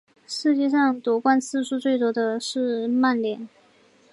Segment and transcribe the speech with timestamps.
[0.47, 3.47] 历史上夺冠次数最多的是曼联。